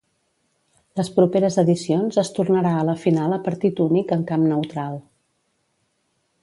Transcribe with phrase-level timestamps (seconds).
[0.99, 5.01] Les properes edicions es tornarà a la final a partit únic en camp neutral.